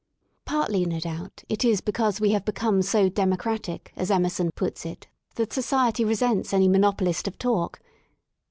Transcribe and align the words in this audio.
Partly 0.45 0.79
J 0.83 0.89
no 0.89 0.99
doubt, 0.99 1.43
it 1.47 1.63
is 1.63 1.79
because 1.79 2.19
we 2.19 2.31
have 2.31 2.43
become 2.43 2.81
so 2.81 3.07
democratic/* 3.07 3.93
as 3.95 4.09
Emerson 4.09 4.49
puts 4.55 4.83
it, 4.83 5.05
that 5.35 5.53
society 5.53 6.03
resents 6.03 6.53
any 6.55 6.67
monopolist 6.67 7.27
of 7.27 7.37
talk. 7.37 7.79